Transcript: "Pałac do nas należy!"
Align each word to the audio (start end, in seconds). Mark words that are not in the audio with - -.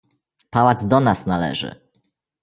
"Pałac 0.49 0.85
do 0.85 0.99
nas 0.99 1.25
należy!" 1.25 1.75